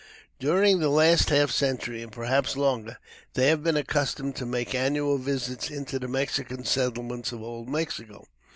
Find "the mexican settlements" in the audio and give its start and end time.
5.99-7.31